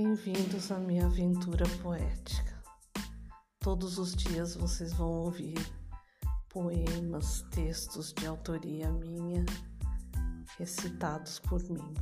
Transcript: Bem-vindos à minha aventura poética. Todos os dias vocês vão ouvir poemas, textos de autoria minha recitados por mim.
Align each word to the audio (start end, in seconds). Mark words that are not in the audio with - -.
Bem-vindos 0.00 0.70
à 0.70 0.78
minha 0.78 1.06
aventura 1.06 1.66
poética. 1.82 2.62
Todos 3.58 3.98
os 3.98 4.14
dias 4.14 4.54
vocês 4.54 4.92
vão 4.92 5.10
ouvir 5.24 5.58
poemas, 6.48 7.44
textos 7.50 8.12
de 8.12 8.24
autoria 8.24 8.92
minha 8.92 9.44
recitados 10.56 11.40
por 11.40 11.60
mim. 11.64 11.92